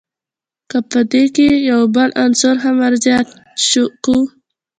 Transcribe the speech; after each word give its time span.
که 0.69 0.77
په 0.89 0.99
دې 1.11 1.23
کښي 1.35 1.49
یو 1.71 1.81
بل 1.95 2.09
عنصر 2.23 2.55
هم 2.63 2.75
ور 2.81 2.93
زیات 3.03 3.27
کو. 4.05 4.17